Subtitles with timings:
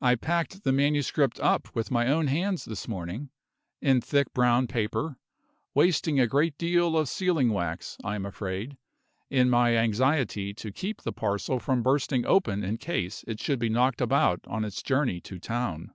[0.00, 3.30] I packed the manuscript up with my own hands this morning,
[3.80, 5.20] in thick brown paper,
[5.72, 8.76] wasting a great deal of sealing wax, I am afraid,
[9.30, 13.68] in my anxiety to keep the parcel from bursting open in case it should be
[13.68, 15.94] knocked about on its journey to town.